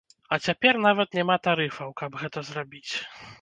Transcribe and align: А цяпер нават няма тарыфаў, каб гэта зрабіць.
А 0.35 0.37
цяпер 0.45 0.79
нават 0.85 1.13
няма 1.17 1.35
тарыфаў, 1.49 1.93
каб 2.01 2.19
гэта 2.23 2.45
зрабіць. 2.49 2.93